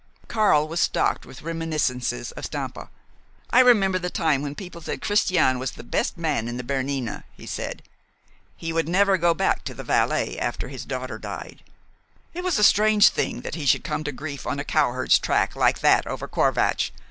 Karl 0.27 0.67
was 0.67 0.79
stocked 0.79 1.27
with 1.27 1.43
reminiscences 1.43 2.31
of 2.31 2.43
Stampa. 2.45 2.89
"I 3.51 3.59
remember 3.59 3.99
the 3.99 4.09
time 4.09 4.41
when 4.41 4.55
people 4.55 4.81
said 4.81 4.99
Christian 5.03 5.59
was 5.59 5.73
the 5.73 5.83
best 5.83 6.17
man 6.17 6.47
in 6.47 6.57
the 6.57 6.63
Bernina," 6.63 7.23
he 7.33 7.45
said. 7.45 7.83
"He 8.57 8.73
would 8.73 8.89
never 8.89 9.15
go 9.19 9.35
back 9.35 9.63
to 9.65 9.75
the 9.75 9.83
Valais 9.83 10.39
after 10.39 10.69
his 10.69 10.85
daughter 10.85 11.19
died. 11.19 11.63
It 12.33 12.43
was 12.43 12.57
a 12.57 12.63
strange 12.63 13.09
thing 13.09 13.41
that 13.41 13.53
he 13.53 13.67
should 13.67 13.83
come 13.83 14.03
to 14.05 14.11
grief 14.11 14.47
on 14.47 14.57
a 14.57 14.63
cowherd's 14.65 15.19
track 15.19 15.55
like 15.55 15.81
that 15.81 16.07
over 16.07 16.27
Corvatsch. 16.27 16.89